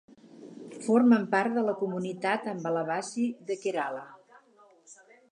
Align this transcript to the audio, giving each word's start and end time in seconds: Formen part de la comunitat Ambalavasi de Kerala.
Formen 0.85 1.25
part 1.33 1.57
de 1.57 1.63
la 1.67 1.75
comunitat 1.81 2.47
Ambalavasi 2.53 3.27
de 3.51 3.57
Kerala. 3.65 4.03